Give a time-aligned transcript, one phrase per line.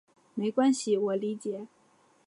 [0.33, 1.67] 没关系，我理解。